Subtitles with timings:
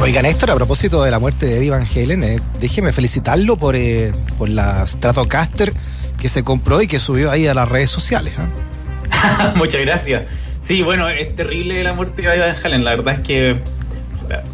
[0.00, 3.74] Oiga, Néstor, a propósito de la muerte de Eddie Van Halen, eh, déjeme felicitarlo por,
[3.74, 5.72] eh, por la Stratocaster
[6.20, 8.32] que se compró y que subió ahí a las redes sociales.
[8.38, 9.52] ¿ah?
[9.56, 10.30] Muchas gracias.
[10.60, 12.84] Sí, bueno, es terrible la muerte de Eddie Van Halen.
[12.84, 13.60] La verdad es que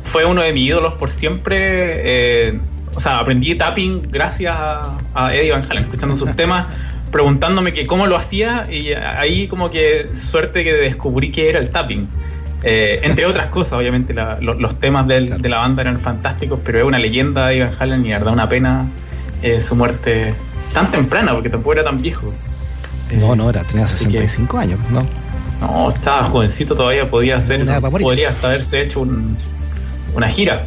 [0.03, 2.49] fue uno de mis ídolos por siempre.
[2.49, 2.61] Eh,
[2.95, 6.67] o sea, aprendí tapping gracias a, Eddie Van Halen, escuchando sus temas,
[7.11, 11.71] preguntándome que cómo lo hacía y ahí como que suerte que descubrí que era el
[11.71, 12.09] tapping.
[12.67, 16.99] Eh, entre otras cosas, obviamente los, temas de la banda eran fantásticos, pero es una
[16.99, 18.89] leyenda de Van Halen y la verdad una pena
[19.43, 20.35] eh, su muerte
[20.73, 22.33] tan temprana, porque tampoco era tan viejo.
[23.19, 25.07] no, no, era, tenía 65 años, ¿no?
[25.61, 29.07] No, estaba jovencito todavía, podía hacer, podría hasta haberse hecho
[30.15, 30.65] una gira.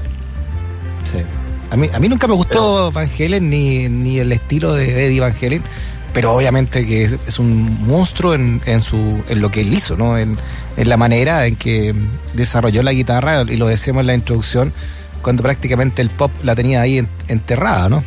[1.04, 1.18] Sí.
[1.72, 5.20] A mí, a mí nunca me gustó Van Halen ni, ni el estilo de Eddie
[5.20, 5.64] Van Halen,
[6.14, 10.18] pero obviamente que es, un monstruo en, en, su, en lo que él hizo, ¿no?
[10.18, 10.38] En,
[10.78, 11.94] en, la manera en que
[12.34, 14.74] desarrolló la guitarra, y lo decíamos en la introducción,
[15.22, 18.04] cuando prácticamente el pop la tenía ahí enterrada, ¿no?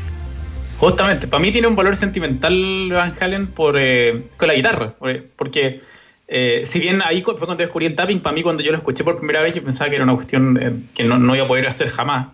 [0.79, 4.95] Justamente, para mí tiene un valor sentimental Van Halen por, eh, con la guitarra,
[5.37, 5.83] porque
[6.27, 9.05] eh, si bien ahí fue cuando descubrí el tapping, para mí cuando yo lo escuché
[9.05, 11.49] por primera vez yo pensaba que era una cuestión eh, que no, no, iba a
[11.49, 12.29] poder hacer jamás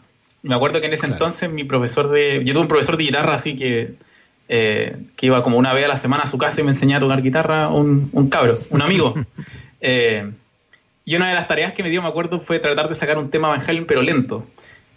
[0.46, 2.42] me acuerdo que en ese entonces mi profesor de.
[2.44, 3.94] Yo tuve un profesor de guitarra así que.
[4.48, 6.98] Eh, que iba como una vez a la semana a su casa y me enseñaba
[6.98, 9.12] a tocar guitarra, un, un cabro, un amigo.
[9.80, 10.30] Eh,
[11.04, 13.30] y una de las tareas que me dio, me acuerdo, fue tratar de sacar un
[13.30, 14.46] tema Van Halen, pero lento.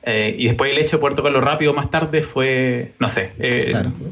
[0.03, 3.34] Eh, y después el hecho de poder tocarlo rápido más tarde fue, no sé,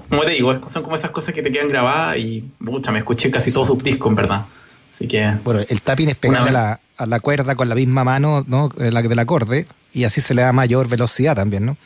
[0.09, 3.31] como te digo, son como esas cosas que te quedan grabadas y, mucha, me escuché
[3.31, 4.45] casi todos sus discos, en verdad.
[4.94, 5.33] Así que...
[5.44, 8.69] Bueno, el tapping es pegarle a la, a la cuerda con la misma mano ¿no?
[8.78, 11.78] la del acorde y así se le da mayor velocidad también, ¿no?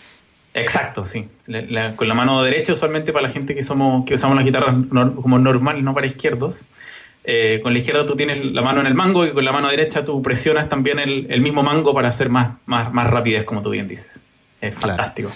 [0.53, 1.29] Exacto, sí.
[1.95, 5.39] con la mano derecha, usualmente para la gente que somos que usamos las guitarras como
[5.39, 6.67] normal, no para izquierdos.
[7.23, 9.69] Eh, con la izquierda tú tienes la mano en el mango y con la mano
[9.69, 13.69] derecha tú presionas también el, mismo mango para hacer más, más, más rapidez, como tú
[13.69, 14.23] bien dices.
[14.59, 15.31] Es fantástico.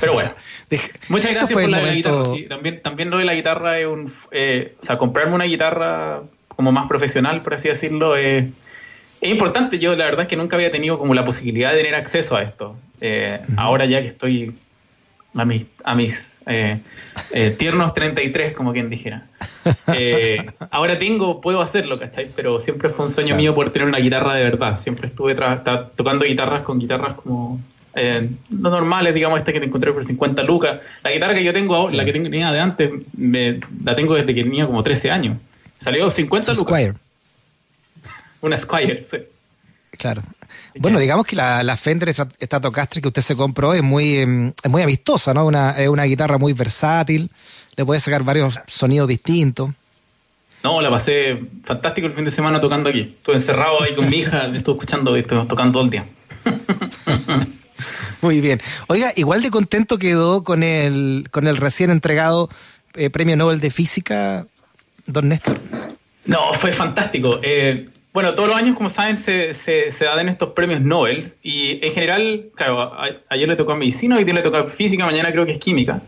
[0.00, 0.30] Pero bueno.
[1.08, 2.24] Muchas gracias por la, guitarra.
[2.48, 4.12] también, también lo de la guitarra es un.
[4.32, 8.46] Eh, o sea, comprarme una guitarra como más profesional, por así decirlo, es
[9.24, 9.78] es importante.
[9.78, 12.42] Yo la verdad es que nunca había tenido como la posibilidad de tener acceso a
[12.42, 12.76] esto.
[13.00, 14.54] Eh, ahora ya que estoy
[15.34, 16.80] a mis, a mis eh,
[17.32, 19.26] eh, tiernos 33, como quien dijera.
[20.70, 22.28] ahora tengo, puedo hacerlo, ¿cachai?
[22.34, 24.80] Pero siempre fue un sueño mío poder tener una guitarra de verdad.
[24.80, 27.60] Siempre estuve tocando guitarras con guitarras como
[27.94, 30.80] no normales, digamos, esta que te encontré por 50 lucas.
[31.02, 34.34] La guitarra que yo tengo ahora, la que tenía de antes, me, la tengo desde
[34.34, 35.38] que tenía como 13 años.
[35.78, 36.94] Salió 50 lucas
[38.44, 39.16] una Squire, sí.
[39.92, 40.22] Claro.
[40.78, 44.70] Bueno, digamos que la, la Fender Stratocaster que usted se compró es muy, em, es
[44.70, 45.46] muy amistosa, ¿no?
[45.46, 47.30] Una, es una guitarra muy versátil,
[47.76, 49.70] le puede sacar varios sonidos distintos.
[50.62, 53.00] No, la pasé fantástico el fin de semana tocando aquí.
[53.00, 56.06] Estuve encerrado ahí con mi hija, estuve escuchando y estuve tocando todo el día.
[58.22, 58.60] Muy bien.
[58.86, 62.48] Oiga, igual de contento quedó con el, con el recién entregado
[62.94, 64.46] eh, Premio Nobel de Física,
[65.06, 65.60] don Néstor.
[66.24, 67.40] No, fue fantástico.
[67.42, 71.84] Eh, bueno, todos los años, como saben, se, se, se dan estos premios Nobel y
[71.84, 72.92] en general, claro,
[73.28, 75.58] ayer le tocó a medicina, hoy día le tocó a física, mañana creo que es
[75.58, 76.00] química.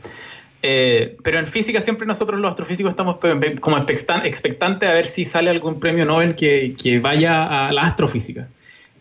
[0.62, 3.18] Eh, pero en física siempre nosotros los astrofísicos estamos
[3.60, 8.46] como expectantes a ver si sale algún premio Nobel que, que vaya a la astrofísica.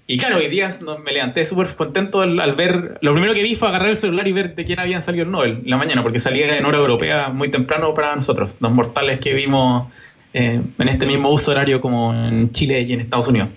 [0.07, 0.69] Y claro, hoy día
[1.03, 4.31] me levanté súper contento al, ver, lo primero que vi fue agarrar el celular y
[4.31, 7.29] ver de quién habían salido el Nobel en la mañana, porque salía en hora europea
[7.29, 9.91] muy temprano para nosotros, los mortales que vimos
[10.37, 13.47] eh, en este mismo uso horario como en Chile y en Estados Unidos.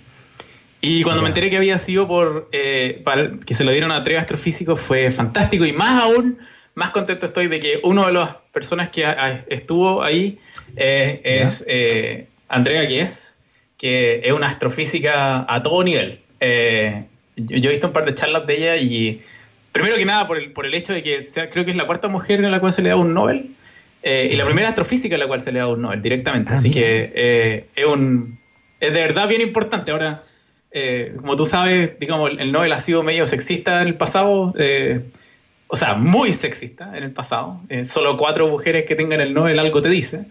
[0.80, 3.02] Y cuando me enteré que había sido por eh,
[3.44, 6.38] que se lo dieron a tres astrofísicos fue fantástico y más aún,
[6.76, 9.04] más contento estoy de que una de las personas que
[9.48, 10.38] estuvo ahí
[10.76, 11.66] eh, es
[12.48, 13.34] Andrea Guies,
[13.76, 16.20] que es una astrofísica a todo nivel.
[16.40, 19.20] Yo, he visto un par de charlas de ella y
[19.72, 21.86] primero que nada por el, por el hecho de que sea, creo que es la
[21.86, 23.56] cuarta mujer a la cual se le da un Nobel
[24.02, 26.52] eh, y la primera astrofísica a la cual se le da un Nobel directamente.
[26.52, 28.38] Ah, Así que eh, es, un,
[28.80, 29.90] es de verdad bien importante.
[29.90, 30.22] Ahora,
[30.70, 34.54] eh, como tú sabes, digamos, el Nobel ha sido medio sexista en el pasado.
[35.66, 37.60] o sea, muy sexista en el pasado.
[37.84, 40.26] solo cuatro mujeres que tengan el Nobel algo te dice.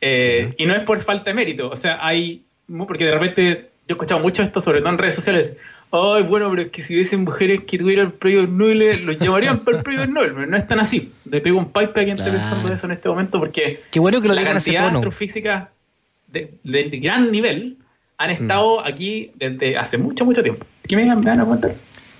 [0.00, 1.68] Y no es por falta de mérito.
[1.70, 2.44] O sea, hay.
[2.86, 5.56] Porque de repente yo he escuchado mucho esto, sobre todo en redes sociales.
[5.90, 9.78] Ay, bueno, pero es que si hubiesen mujeres que tuvieran premios Nobel, los llamarían para
[9.78, 11.12] el premio Nobel, pero no es tan así.
[11.30, 14.20] Le pego un pipe a quien esté pensando eso en este momento, porque Qué bueno
[14.20, 14.98] que lo la cantidad de tono.
[14.98, 15.68] astrofísicas
[16.26, 17.78] de, de gran nivel
[18.18, 20.66] han estado aquí desde hace mucho, mucho tiempo.
[20.86, 21.74] ¿Qué me, me van a contar?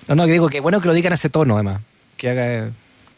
[0.07, 1.81] No, no, que digo que bueno que lo digan ese tono, además.
[2.17, 2.71] Que haga.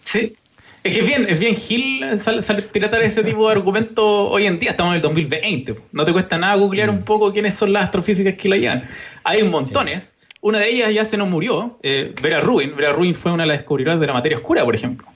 [0.02, 0.34] Sí.
[0.82, 4.46] Es que es bien, es bien Gil sal, sal- tratar ese tipo de argumentos hoy
[4.46, 4.70] en día.
[4.70, 5.76] Estamos en el 2020.
[5.92, 8.88] No te cuesta nada googlear un poco quiénes son las astrofísicas que la llevan.
[9.24, 10.14] Hay montones.
[10.42, 12.74] Una de ellas ya se nos murió, eh, Vera Rubin.
[12.76, 15.06] Vera Rubin fue una de las descubridoras de la materia oscura, por ejemplo.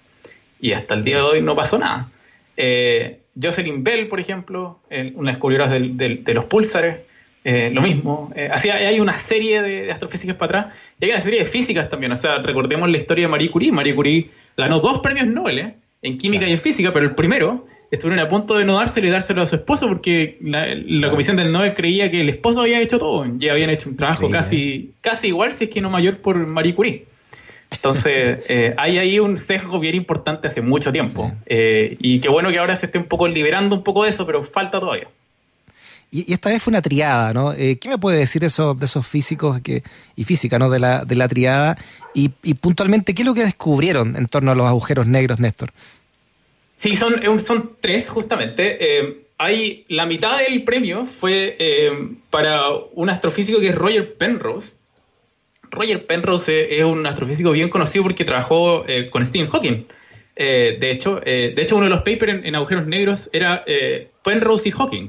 [0.60, 2.10] Y hasta el día de hoy no pasó nada.
[2.56, 6.98] Eh, Jocelyn Bell, por ejemplo, eh, una descubridora del- del- de los púlsares,
[7.42, 8.32] eh, lo mismo.
[8.36, 11.40] Eh, así hay hay una serie de, de astrofísicas para atrás y hay una serie
[11.40, 12.12] de físicas también.
[12.12, 13.72] O sea, recordemos la historia de Marie Curie.
[13.72, 16.50] Marie Curie ganó dos premios Nobel eh, en química Claro.
[16.50, 19.46] y en física, pero el primero estuvieron a punto de no dárselo y dárselo a
[19.46, 21.10] su esposo porque la, la Claro.
[21.12, 24.30] comisión del Nobel creía que el esposo había hecho todo y habían hecho un trabajo
[24.30, 27.06] casi, casi igual, si es que no mayor, por Marie Curie.
[27.70, 31.28] Entonces, eh, hay ahí un sesgo bien importante hace mucho tiempo.
[31.30, 31.36] Sí.
[31.46, 34.24] Eh, y qué bueno que ahora se esté un poco liberando un poco de eso,
[34.26, 35.08] pero falta todavía.
[36.10, 37.52] Y, y esta vez fue una triada, ¿no?
[37.52, 39.82] Eh, ¿Qué me puede decir de esos, de esos físicos que,
[40.14, 40.70] y física, ¿no?
[40.70, 41.76] De la, de la triada.
[42.14, 45.70] Y, y puntualmente, ¿qué es lo que descubrieron en torno a los agujeros negros, Néstor?
[46.84, 48.76] Sí, son, eh, son tres justamente.
[48.78, 51.90] Eh, hay la mitad del premio fue eh,
[52.28, 54.76] para un astrofísico que es Roger Penrose.
[55.70, 59.86] Roger Penrose es, un astrofísico bien conocido porque trabajó eh, con Stephen Hawking.
[60.36, 63.64] Eh, de hecho, eh, de hecho uno de los papers en, en agujeros negros era
[64.22, 65.08] Penrose y Hawking,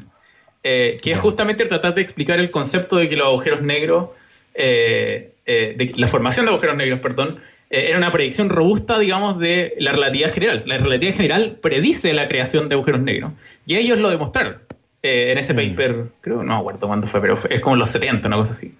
[0.64, 4.12] que es justamente tratar de explicar el concepto de que los agujeros negros,
[4.54, 9.92] de la formación de agujeros negros, perdón, eh, era una predicción robusta, digamos, de la
[9.92, 10.64] relatividad general.
[10.66, 13.34] La relatividad general predice la creación de agujeros negros.
[13.66, 14.58] Y ellos lo demostraron
[15.04, 15.58] eh, en ese Mm.
[15.58, 18.38] paper, creo, no me acuerdo cuándo fue, pero fue- es como en los 70, una
[18.38, 18.74] cosa así.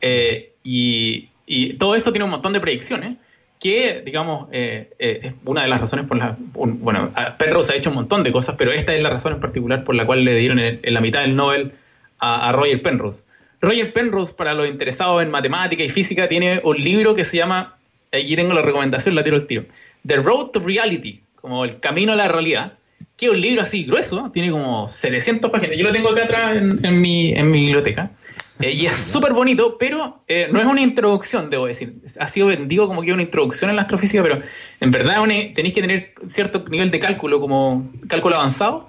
[0.00, 3.16] Eh, y, y todo eso tiene un montón de predicciones
[3.60, 6.36] que, digamos, eh, eh, es una de las razones por las...
[6.54, 9.40] bueno, a- Penrose ha hecho un montón de cosas, pero esta es la razón en
[9.40, 11.72] particular por la cual le dieron en, en la mitad del Nobel
[12.20, 13.24] a, a Roger Penrose.
[13.60, 17.76] Roger Penrose, para los interesados en matemática y física, tiene un libro que se llama,
[18.12, 19.64] aquí tengo la recomendación, la tiro al tiro,
[20.06, 22.74] The Road to Reality, como el camino a la realidad,
[23.16, 25.76] que es un libro así grueso, tiene como 700 páginas.
[25.76, 28.12] Yo lo tengo acá atrás en, en mi, en mi biblioteca.
[28.60, 31.94] Eh, y es súper bonito, pero eh, no es una introducción, debo decir.
[32.18, 34.40] Ha sido vendido como que es una introducción en la astrofísica, pero
[34.80, 35.22] en verdad
[35.54, 38.88] tenéis que tener cierto nivel de cálculo, como cálculo avanzado,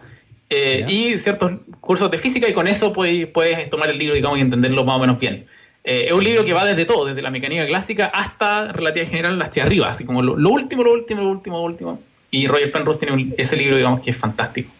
[0.50, 4.39] eh, y ciertos cursos de física, y con eso puedes, puedes tomar el libro digamos,
[4.39, 5.45] y entenderlo más o menos bien.
[5.83, 9.41] Eh, es un libro que va desde todo, desde la mecánica clásica hasta relatividad general
[9.41, 12.01] hacia arriba, así como lo, lo último, lo último, lo último, lo último.
[12.31, 14.71] Y Roger Penrose tiene un- ese libro, digamos, que es fantástico.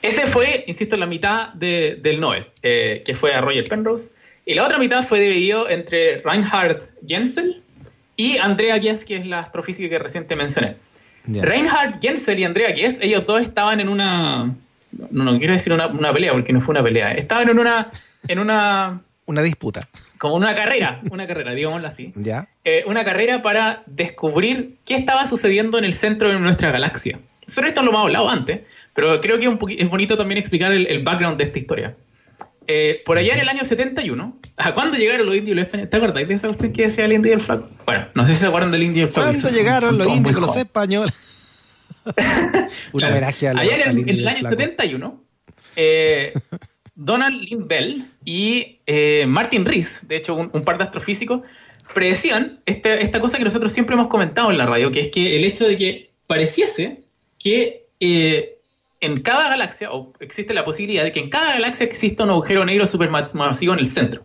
[0.00, 4.12] Ese fue, insisto, la mitad de- del Nobel, eh, que fue a Roger Penrose.
[4.44, 7.62] Y la otra mitad fue dividido entre Reinhard Genzel
[8.16, 10.74] y Andrea Gies, que es la astrofísica que reciente mencioné.
[11.26, 11.42] Ya.
[11.42, 14.52] Reinhard Genzel y Andrea Gies, ellos dos estaban en una...
[15.10, 17.12] No, no quiero decir una, una pelea, porque no fue una pelea.
[17.12, 17.88] Estaban en una...
[18.26, 19.80] En una Una disputa.
[20.18, 22.12] como una carrera, una carrera, digámoslo así.
[22.16, 22.48] ¿Ya?
[22.64, 27.20] Eh, una carrera para descubrir qué estaba sucediendo en el centro de nuestra galaxia.
[27.46, 28.60] Sobre esto lo hemos hablado antes,
[28.94, 29.46] pero creo que
[29.80, 31.96] es, bonito también explicar el, el background de esta historia.
[32.68, 35.90] Eh, por allá en el año 71, ¿a cuándo llegaron los indios y los españoles?
[35.90, 37.68] ¿Te acordáis de esa cuestión que decía el indio y el flaco?
[37.86, 39.30] Bueno, no sé si se acuerdan del indio y el flaco.
[39.30, 41.12] ¿Cuándo llegaron son los indios con los españoles?
[42.92, 44.56] Un homenaje a los, Allá en, al el- y el al año flaco.
[44.56, 45.24] 71,
[45.76, 46.32] eh,
[46.94, 51.42] Donald Lynn Bell y eh, Martin Rees, de hecho un, par de astrofísicos,
[51.94, 55.36] predecían esta, esta cosa que nosotros siempre hemos comentado en la radio, que es que
[55.36, 57.02] el hecho de que pareciese
[57.38, 58.58] que eh,
[59.00, 62.64] en cada galaxia, o existe la posibilidad de que en cada galaxia exista un agujero
[62.64, 64.24] negro supermasivo en el centro.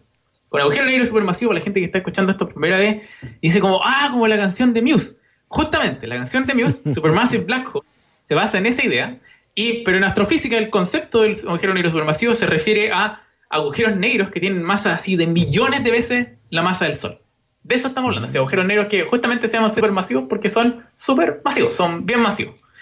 [0.49, 3.03] Con agujero negro supermasivo, la gente que está escuchando esto por primera vez
[3.41, 5.17] dice como, ah, como la canción de Muse.
[5.47, 7.87] Justamente, la canción de Muse, Supermassive Black Hole,
[8.23, 9.19] se basa en esa idea,
[9.57, 14.29] y, pero en astrofísica el concepto del agujero negro supermasivo se refiere a agujeros negros
[14.29, 17.19] que tienen masa así de millones de veces la masa del Sol.
[17.63, 21.75] De eso estamos hablando, de agujeros negros que justamente se llaman supermasivos porque son supermasivos,
[21.75, 22.63] son bien masivos.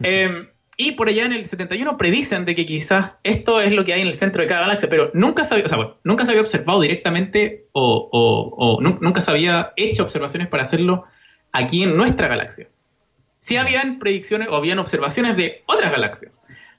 [0.00, 3.94] Eh, y por allá en el 71 predicen de que quizás esto es lo que
[3.94, 6.24] hay en el centro de cada galaxia, pero nunca se había, o sea, bueno, nunca
[6.24, 11.04] se había observado directamente o, o- o nu- nunca se había hecho observaciones para hacerlo
[11.50, 12.68] aquí en nuestra galaxia.
[13.38, 16.32] Sí habían predicciones o habían observaciones de otras galaxias.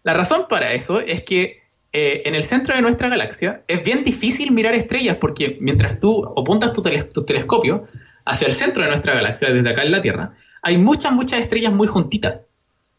[0.04, 1.62] La razón para eso es que
[1.92, 6.26] eh, en el centro de nuestra galaxia es bien difícil mirar estrellas porque mientras tú
[6.38, 7.86] apuntas tu, teles- telescopio
[8.26, 11.74] hacia el centro de nuestra galaxia, desde acá en la Tierra, hay muchas, muchas estrellas
[11.74, 12.42] muy juntitas.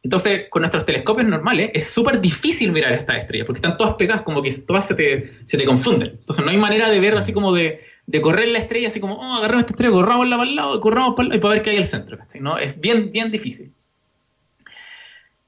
[0.03, 4.23] Entonces, con nuestros telescopios normales es súper difícil mirar estas estrellas porque están todas pegadas,
[4.23, 6.17] como que todas se te, se te confunden.
[6.21, 9.15] Entonces, no hay manera de ver así como de, de correr la estrella así como,
[9.15, 11.77] oh, agarramos esta estrella, corramos para el lado, corramos para, y para ver qué hay
[11.77, 12.19] al centro.
[12.41, 12.59] ¿no?
[12.59, 13.73] Es bien, bien difícil.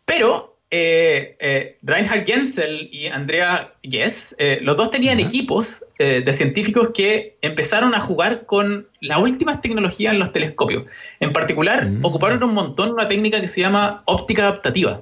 [0.04, 6.90] Pero eh, eh, Reinhard Genzel y Andrea Yes, eh, los dos tenían equipos de científicos
[6.94, 10.84] que empezaron a jugar con las últimas tecnologías en los telescopios.
[11.20, 12.04] En particular, mm.
[12.04, 15.00] ocuparon un montón una técnica que se llama óptica adaptativa.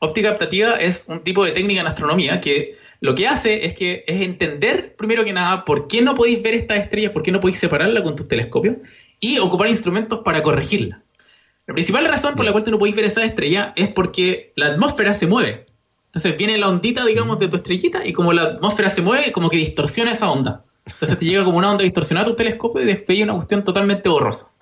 [0.00, 4.04] Óptica adaptativa es un tipo de técnica en astronomía que lo que hace es que
[4.06, 7.40] es entender, primero que nada, por qué no podéis ver estas estrellas, por qué no
[7.40, 8.76] podéis separarla con tus telescopios,
[9.20, 11.02] y ocupar instrumentos para corregirla.
[11.66, 14.66] La principal razón por la cual tú no podéis ver esa estrella es porque la
[14.66, 15.66] atmósfera se mueve.
[16.06, 19.50] Entonces viene la ondita, digamos, de tu estrellita, y como la atmósfera se mueve, como
[19.50, 20.64] que distorsiona esa onda.
[20.86, 23.64] Entonces te llega como una onda distorsionada a tu telescopio y después hay una cuestión
[23.64, 24.52] totalmente borrosa.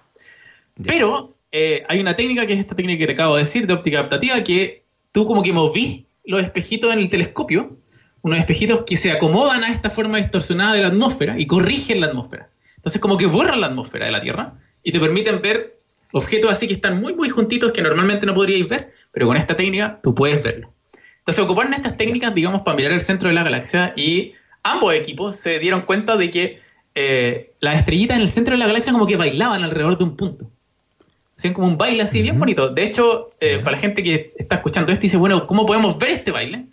[0.83, 3.75] Pero eh, hay una técnica que es esta técnica que te acabo de decir, de
[3.75, 7.77] óptica adaptativa, que tú como que movís los espejitos en el telescopio
[8.25, 12.07] unos espejitos que se acomodan a esta forma distorsionada de la atmósfera y corrigen la
[12.07, 12.49] atmósfera.
[12.77, 15.79] Entonces como que borran la atmósfera de la Tierra y te permiten ver
[16.11, 19.55] objetos así que están muy muy juntitos que normalmente no podríais ver, pero con esta
[19.55, 20.73] técnica tú puedes verlo.
[21.19, 25.37] Entonces ocuparon estas técnicas, digamos, para mirar el centro de la galaxia y ambos equipos
[25.37, 26.61] se dieron cuenta de que
[26.95, 30.17] eh, las estrellitas en el centro de la galaxia como que bailaban alrededor de un
[30.17, 30.51] punto.
[31.37, 32.69] Hacían como un baile así bien bonito.
[32.69, 36.11] De hecho, eh, para la gente que está escuchando esto, dice, bueno, ¿cómo podemos ver
[36.11, 36.69] este baile?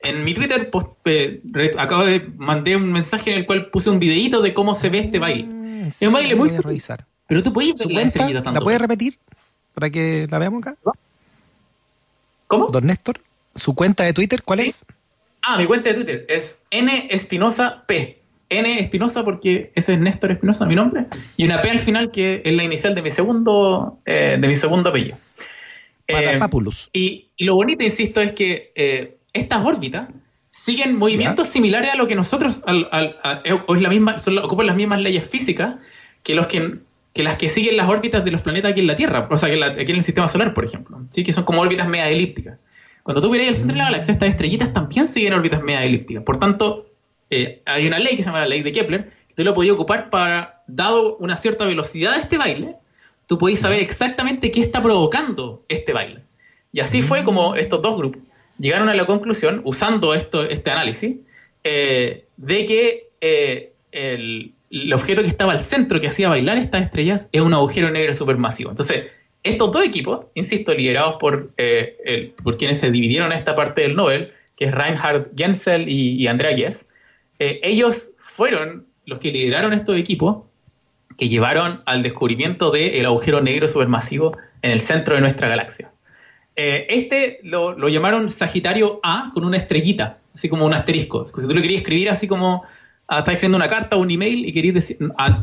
[0.00, 1.40] En mi Twitter post, eh,
[1.76, 5.00] acabo de mandé un mensaje en el cual puse un videito de cómo se ve
[5.00, 5.48] este baile.
[5.50, 7.04] Ah, es un baile muy revisar.
[7.26, 9.18] Pero tú puedes ver la ¿La puedes repetir
[9.74, 10.76] para que la veamos acá?
[12.46, 12.68] ¿Cómo?
[12.68, 13.20] Don Néstor,
[13.54, 14.84] ¿su cuenta de Twitter cuál es?
[15.42, 18.18] Ah, mi cuenta de Twitter es N Espinosa P.
[18.48, 22.40] N Espinosa porque ese es Néstor Espinosa, mi nombre, y una P al final que
[22.42, 25.18] es la inicial de mi segundo, eh, de mi segundo apellido.
[26.06, 26.38] Eh,
[26.94, 30.08] y, y, lo bonito, insisto, es que eh, estas órbitas
[30.50, 35.76] siguen movimientos similares a lo que nosotros, es la misma, ocupan las mismas leyes físicas
[36.22, 36.78] que, los que,
[37.14, 39.90] las que siguen las órbitas de los planetas aquí en la Tierra, o sea, aquí
[39.90, 41.24] en el sistema solar, por ejemplo, ¿sí?
[41.24, 42.58] que son como órbitas media elípticas.
[43.02, 43.92] Cuando tú miras el centro de la mm.
[43.92, 46.24] galaxia, estas estrellitas también siguen órbitas media elípticas.
[46.24, 46.86] Por tanto,
[47.30, 49.74] eh, hay una ley que se llama la ley de Kepler, que tú lo podías
[49.74, 52.76] ocupar para, dado una cierta velocidad de este baile,
[53.26, 56.22] tú podías saber exactamente qué está provocando este baile.
[56.72, 58.22] Y así fue como estos dos grupos
[58.58, 61.16] llegaron a la conclusión, usando esto, este análisis,
[61.64, 64.54] eh, de que eh, el,
[64.92, 68.70] objeto que estaba al centro que hacía bailar estas estrellas es un agujero negro supermasivo.
[68.70, 69.10] Entonces,
[69.42, 74.32] estos dos equipos, insisto, liderados por, eh, por quienes se dividieron esta parte del Nobel,
[74.56, 76.86] que es Reinhard Genzel y, Andrea Ghez,
[77.38, 80.42] ellos fueron los que lideraron estos equipos
[81.16, 85.90] que llevaron al descubrimiento del agujero negro supermasivo en el centro de nuestra galaxia.
[86.60, 91.24] Eh, este lo, llamaron Sagitario A con una estrellita, así como un asterisco.
[91.24, 92.64] Si tú le querías escribir así como,
[93.06, 94.98] ah, estás escribiendo una carta o un email y querías decir,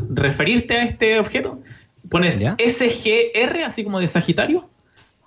[0.10, 1.62] referirte a este objeto,
[2.10, 4.70] pones SGR, así como de Sagitario,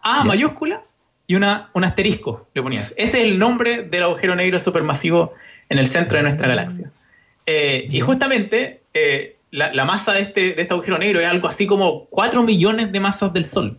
[0.02, 0.82] A mayúscula
[1.26, 2.92] y una, un asterisco le ponías.
[2.98, 5.32] Ese es el nombre del agujero negro supermasivo
[5.70, 6.90] en el centro de nuestra galaxia.
[7.46, 11.48] Eh, y justamente eh, la, la, masa de este, de este agujero negro es algo
[11.48, 13.78] así como 4 millones de masas del Sol.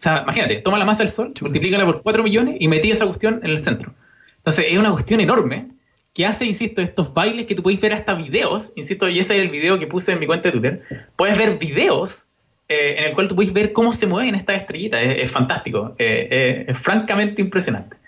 [0.00, 3.04] O sea, imagínate, toma la masa del Sol, multiplícala por 4 millones y metí esa
[3.04, 3.92] cuestión en el centro.
[4.38, 5.68] Entonces, es una cuestión enorme
[6.14, 9.42] que hace, insisto, estos bailes que tú podéis ver hasta videos, insisto, y ese es
[9.42, 10.82] el video que puse en mi cuenta de Twitter.
[11.16, 12.28] Puedes ver videos
[12.66, 15.02] eh, en el cual tú puedes ver cómo se mueven estas estrellitas.
[15.02, 17.98] Es, fantástico, eh, eh, es francamente impresionante.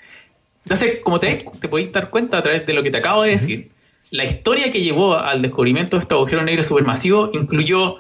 [0.65, 3.33] Entonces, como te, te podéis dar cuenta a través de lo que te acabo de
[3.33, 3.71] decir,
[4.11, 7.99] la historia que llevó al descubrimiento de este agujero negro supermasivo incluyó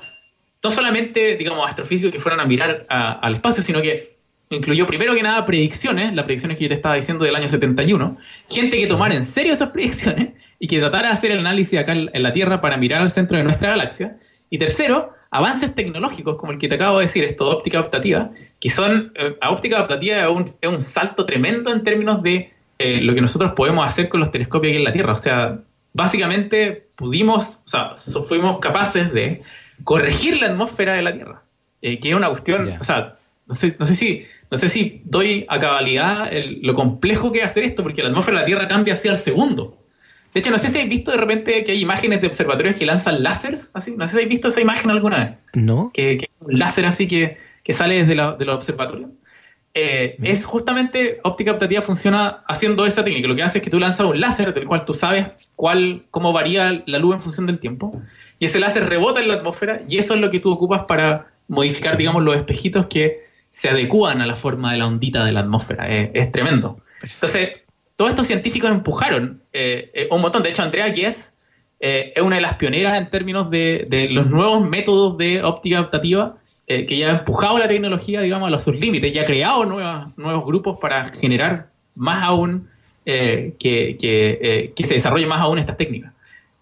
[0.62, 4.16] no solamente, digamos, astrofísicos que fueron a mirar al espacio, sino que
[4.50, 8.16] incluyó primero que nada predicciones, las predicciones que yo te estaba diciendo del año 71,
[8.48, 11.92] gente que tomara en serio esas predicciones y que tratara de hacer el análisis acá
[11.92, 14.18] en la Tierra para mirar al centro de nuestra galaxia.
[14.50, 18.30] Y tercero, avances tecnológicos como el que te acabo de decir, esto de óptica adaptativa,
[18.60, 23.00] que son, eh, óptica adaptativa es un, es un, salto tremendo en términos de eh,
[23.00, 25.14] lo que nosotros podemos hacer con los telescopios aquí en la Tierra.
[25.14, 25.58] O sea,
[25.94, 29.42] básicamente pudimos, o sea, fuimos capaces de
[29.84, 31.42] corregir la atmósfera de la Tierra,
[31.80, 35.02] eh, que es una cuestión, o sea, no sé, no sé, si no sé si
[35.04, 38.68] doy a cabalidad lo complejo que es hacer esto, porque la atmósfera de la Tierra
[38.68, 39.78] cambia así al segundo.
[40.34, 42.86] De hecho, no sé si habéis visto de repente que hay imágenes de observatorios que
[42.86, 45.30] lanzan láseres, así, no sé si habéis visto esa imagen alguna vez.
[45.54, 45.90] No.
[45.92, 49.10] Que, que un láser así que, que sale desde la, de los observatorios.
[49.74, 53.28] Eh, es justamente óptica adaptativa funciona haciendo esta técnica.
[53.28, 56.32] Lo que hace es que tú lanzas un láser del cual tú sabes cuál, cómo
[56.32, 57.90] varía la luz en función del tiempo
[58.42, 61.28] y ese láser rebota en la atmósfera y eso es lo que tú ocupas para
[61.46, 63.20] modificar, digamos, los espejitos que
[63.50, 65.88] se adecúan a la forma de la ondita de la atmósfera.
[65.88, 66.80] Es, tremendo.
[67.04, 67.62] Entonces,
[67.94, 70.42] todos estos científicos empujaron eh, eh, un montón.
[70.42, 71.36] De hecho, Andrea Gies
[71.78, 76.38] es una de las pioneras en términos de, de los nuevos métodos de óptica adaptativa
[76.66, 80.78] que ya ha empujado la tecnología, digamos, a sus límites, ya ha creado nuevos grupos
[80.80, 82.68] para generar más aún,
[83.04, 86.11] que, que, que se desarrolle más aún estas técnicas.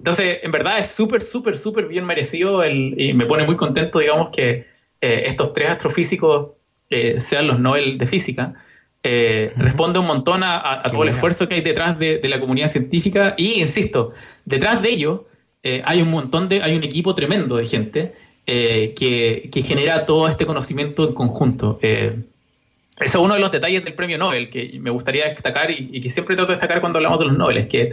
[0.00, 3.98] Entonces, en verdad es súper, súper, súper bien merecido el, y me pone muy contento,
[3.98, 4.66] digamos, que
[4.98, 6.52] eh, estos tres astrofísicos
[6.88, 8.54] eh, sean los Nobel de Física.
[9.02, 13.34] Eh, responde un montón a, todo el esfuerzo que hay detrás de, la comunidad científica
[13.36, 14.12] y, insisto,
[14.46, 15.26] detrás de ello
[15.62, 18.14] hay un montón de, hay un equipo tremendo de gente
[18.46, 21.78] que, genera todo este conocimiento en conjunto.
[21.82, 22.24] Eso
[22.96, 26.08] es uno de los detalles del premio Nobel que me gustaría destacar y, y que
[26.08, 27.90] siempre trato de destacar cuando hablamos de los Nobel, es que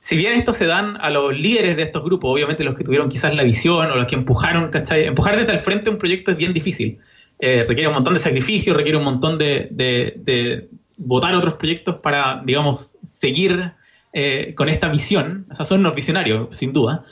[0.00, 3.08] si bien estos se dan a los líderes de estos grupos, obviamente los que tuvieron
[3.08, 5.04] quizás la visión o los que empujaron, ¿cachai?
[5.04, 6.98] Empujar desde el frente un proyecto es bien difícil.
[7.40, 12.42] Eh, requiere un montón de sacrificio, requiere un montón de, de, votar otros proyectos para,
[12.44, 13.72] digamos, seguir
[14.12, 15.46] eh, con esta visión.
[15.50, 17.04] O sea, son unos visionarios, sin duda.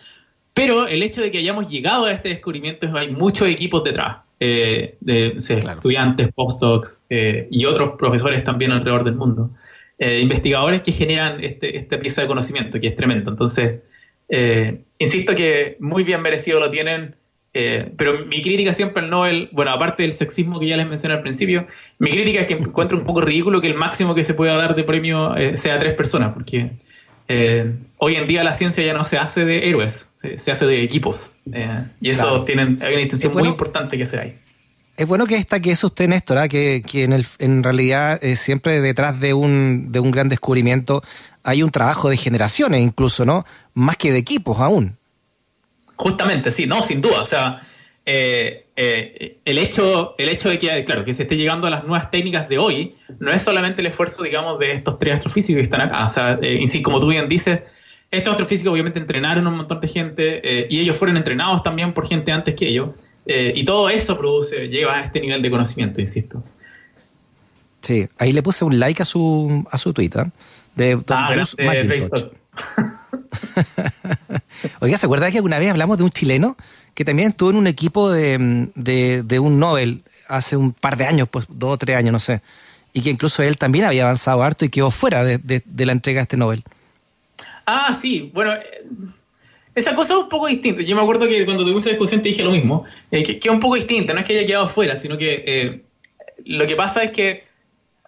[0.54, 3.82] Pero el hecho de que hayamos llegado a este descubrimiento es que hay muchos equipos
[3.82, 4.18] detrás.
[4.38, 9.50] Eh, de estudiantes, postdocs y otros profesores también alrededor del mundo.
[9.98, 13.30] Eh, investigadores que generan este, esta pieza de conocimiento, que es tremendo.
[13.30, 13.80] Entonces,
[14.28, 17.14] eh, insisto que muy bien merecido lo tienen,
[17.54, 21.14] eh, pero mi crítica siempre al Nobel, bueno, aparte del sexismo que ya les mencioné
[21.14, 21.64] al principio,
[21.98, 24.74] mi crítica es que encuentro un poco ridículo que el máximo que se pueda dar
[24.74, 26.72] de premio sea tres personas, porque
[27.96, 31.32] hoy en día la ciencia ya no se hace de héroes, se, hace de equipos.
[32.02, 34.38] y eso tienen, hay una distinción muy importante que se hay.
[34.96, 36.48] Es bueno que destaque eso usted, Néstor, ¿ah?
[36.48, 41.02] que, que en, el, en realidad eh, siempre detrás de un, de un gran descubrimiento
[41.42, 43.44] hay un trabajo de generaciones incluso, ¿no?
[43.74, 44.96] Más que de equipos aún.
[45.96, 47.20] Justamente, sí, no, sin duda.
[47.20, 47.60] O sea,
[48.06, 51.84] eh, eh, el, hecho, el hecho de que, claro, que se esté llegando a las
[51.84, 55.64] nuevas técnicas de hoy, no es solamente el esfuerzo, digamos, de estos tres astrofísicos que
[55.64, 56.06] están acá.
[56.06, 57.62] O sea, y sí, como tú bien dices,
[58.10, 62.08] estos astrofísicos obviamente entrenaron a un montón de gente y ellos fueron entrenados también por
[62.08, 62.88] gente antes que ellos.
[63.26, 66.42] Eh, y todo eso produce, lleva a este nivel de conocimiento, insisto.
[67.82, 70.30] Sí, ahí le puse un like a su, a su tweet, ¿eh?
[70.76, 71.56] De ah, Bruce
[74.80, 76.56] Oiga, ¿se acuerda que alguna vez hablamos de un chileno
[76.94, 81.28] que también estuvo en un equipo de, de, un Nobel hace un par de años,
[81.30, 82.40] pues dos o tres años, no sé,
[82.92, 86.20] y que incluso él también había avanzado harto y quedó fuera de, de la entrega
[86.20, 86.64] de este Nobel?
[87.66, 88.54] Ah, sí, bueno,
[89.76, 90.80] esa cosa es un poco distinta.
[90.80, 93.54] Yo me acuerdo que cuando tuvimos esa discusión te dije lo mismo, eh, que, es
[93.54, 95.82] un poco distinta, no es que haya quedado fuera, sino que eh,
[96.46, 97.44] lo que pasa es que,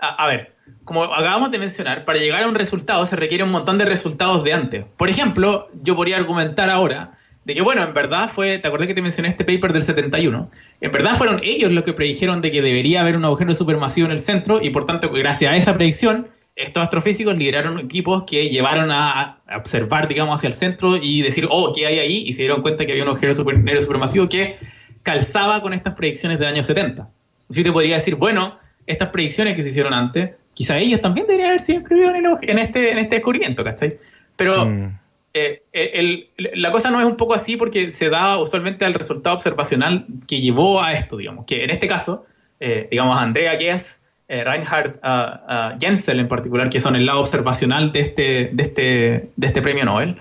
[0.00, 0.54] a, ver,
[0.84, 4.42] como acabamos de mencionar, para llegar a un resultado se requiere un montón de resultados
[4.44, 4.84] de antes.
[4.96, 8.94] Por ejemplo, yo podría argumentar ahora de que, bueno, en verdad fue, ¿te acordás que
[8.94, 10.50] te mencioné este paper del 71?
[10.80, 14.12] En verdad fueron ellos los que predijeron de que debería haber un agujero supermasivo en
[14.12, 16.28] el centro y por tanto, gracias a esa predicción,
[16.58, 21.72] estos astrofísicos lideraron equipos que llevaron a, observar, digamos, hacia el centro y decir, oh,
[21.72, 22.24] ¿qué hay ahí?
[22.26, 24.56] Y se dieron cuenta que había un agujero super, negro supermasivo que
[25.04, 27.08] calzaba con estas predicciones del año 70.
[27.48, 31.50] Así te podría decir, bueno, estas predicciones que se hicieron antes, quizá ellos también deberían
[31.50, 33.96] haber sido incluidos en, este, en este descubrimiento, ¿cachai?
[34.34, 34.98] Pero mm.
[35.34, 40.06] eh, la cosa no es un poco así porque se da usualmente al resultado observacional
[40.26, 42.26] que llevó a esto, digamos, que en este caso,
[42.58, 43.97] eh, digamos, Andrea Guess
[44.28, 49.30] eh, Reinhard uh, Jensel en particular, que son el lado observacional de este, de este,
[49.34, 50.16] de este premio Nobel,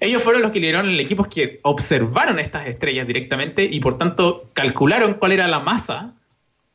[0.00, 4.50] ellos fueron los que lideraron el equipo que observaron estas estrellas directamente y por tanto
[4.52, 6.12] calcularon cuál era la masa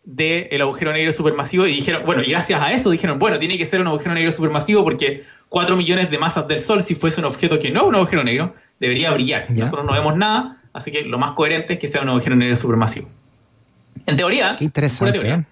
[0.04, 3.66] del agujero negro supermasivo y dijeron, bueno, y gracias a eso dijeron, bueno, tiene que
[3.66, 7.26] ser un agujero negro supermasivo porque 4 millones de masas del Sol, si fuese un
[7.26, 9.52] objeto que no es un agujero negro, debería brillar.
[9.52, 12.56] Nosotros no vemos nada, así que lo más coherente es que sea un agujero negro
[12.56, 13.10] supermasivo.
[14.06, 15.30] En teoría, Qué interesante.
[15.30, 15.46] ¿eh?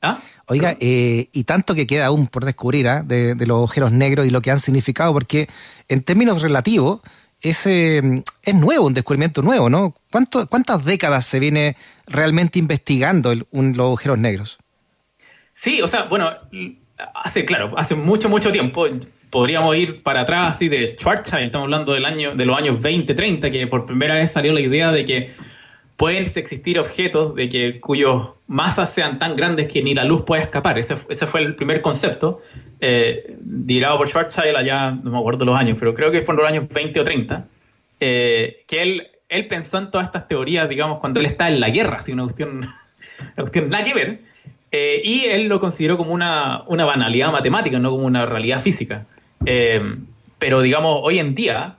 [0.00, 0.20] ¿Ah?
[0.46, 3.02] Oiga, eh, y tanto que queda aún por descubrir ¿ah?
[3.02, 5.48] de, los agujeros negros y lo que han significado, porque
[5.88, 7.00] en términos relativos
[7.40, 9.94] es, es nuevo, un descubrimiento nuevo, ¿no?
[10.10, 14.58] ¿Cuántas décadas se viene realmente investigando los agujeros negros?
[15.52, 16.30] Sí, o sea, bueno,
[17.14, 18.86] hace, claro, hace mucho, mucho tiempo.
[19.30, 23.12] Podríamos ir para atrás así de Schwarzschild, estamos hablando del año, de los años 20,
[23.14, 25.34] 30, que por primera vez salió la idea de que
[25.98, 30.44] pueden existir objetos de que cuyos masas sean tan grandes que ni la luz pueda
[30.44, 30.78] escapar.
[30.78, 32.40] Ese, fue el primer concepto,
[32.80, 36.40] eh, dirado por Schwarzschild allá, no me acuerdo los años, pero creo que fue en
[36.40, 37.48] los años 20 o 30,
[37.98, 41.70] eh, que él, él pensó en todas estas teorías, digamos, cuando él está en la
[41.70, 42.58] guerra, así una cuestión,
[43.20, 44.20] una cuestión nada que ver,
[44.70, 49.06] eh, y él lo consideró como una, una, banalidad matemática, no como una realidad física.
[49.46, 49.80] Eh,
[50.38, 51.77] pero digamos, hoy en día,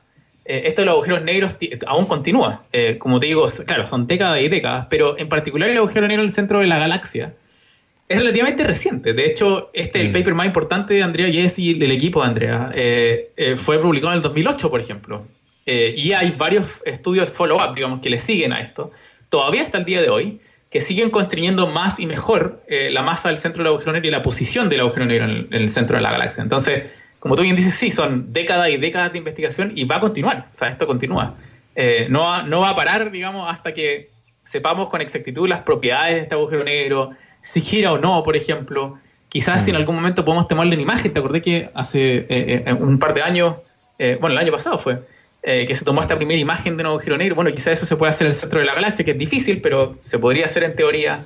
[0.49, 2.63] eh, esto de los agujeros negros aún continúa.
[2.73, 6.23] Eh, como te digo, claro, son décadas y décadas, pero en particular el agujero negro
[6.23, 7.35] en el centro de la galaxia
[8.07, 9.13] es relativamente reciente.
[9.13, 10.13] De hecho, este es el mm.
[10.13, 12.71] paper más importante de Andrea Yes y el equipo de Andrea.
[12.73, 15.27] Eh, fue publicado en el 2008, por ejemplo.
[15.67, 18.89] eh, y hay varios estudios follow-up, digamos, que le siguen a esto,
[19.29, 23.29] todavía hasta el día de hoy, que siguen constriñendo más y mejor eh, la masa
[23.29, 26.03] del centro del agujero negro y la posición del agujero negro en el, centro de
[26.03, 26.43] la galaxia.
[26.43, 26.83] Entonces,
[27.19, 30.47] como tú bien dices, sí, son décadas y décadas de investigación y va a continuar,
[30.51, 31.35] o sea, esto continúa.
[31.75, 34.09] Eh, no, va, no va a parar, digamos, hasta que
[34.43, 38.97] sepamos con exactitud las propiedades de este agujero negro, si gira o no, por ejemplo.
[39.29, 39.79] Quizás si en mm.
[39.79, 41.13] algún momento podemos tomarle una imagen.
[41.13, 43.57] Te acordé que hace eh, un par de años,
[43.97, 44.99] bueno, el año pasado fue,
[45.41, 47.35] eh, que se tomó esta primera imagen de un agujero negro.
[47.35, 49.61] Bueno, quizá eso se puede hacer en el centro de la galaxia, que es difícil,
[49.61, 51.25] pero se podría hacer en teoría.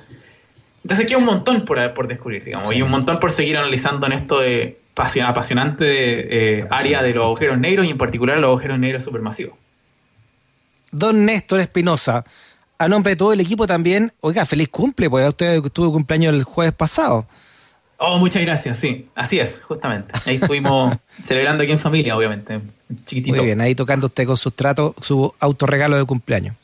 [0.82, 4.06] Entonces aquí hay un montón por, por descubrir, digamos, y un montón por seguir analizando
[4.06, 8.78] en esto de apasionante eh, área de los agujeros negros y en particular los agujeros
[8.78, 9.54] negros supermasivos.
[10.92, 12.24] Don Néstor Espinosa,
[12.78, 16.44] a nombre de todo el equipo también, oiga, feliz cumple, porque usted tuvo cumpleaños el
[16.44, 17.26] jueves pasado.
[17.96, 20.12] Oh, muchas gracias, sí, así es, justamente.
[20.26, 22.60] Ahí estuvimos celebrando aquí en familia, obviamente,
[23.06, 23.36] chiquitito.
[23.36, 26.56] Muy bien, ahí tocando usted con su trato, su autorregalo de cumpleaños.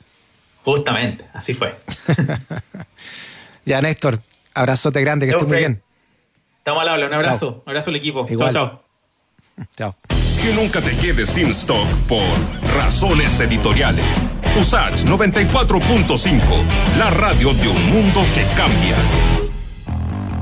[0.64, 1.74] Justamente, así fue.
[3.64, 4.20] ya, Néstor,
[4.54, 5.82] abrazote grande, que estés muy bien.
[6.70, 8.24] Estamos al habla, un abrazo, un abrazo al equipo.
[8.28, 8.82] Chao, chao.
[9.76, 9.96] Chao.
[10.40, 12.22] Que nunca te quedes sin stock por
[12.76, 14.24] razones editoriales.
[14.56, 16.40] Usage 94.5,
[16.96, 19.39] la radio de un mundo que cambia.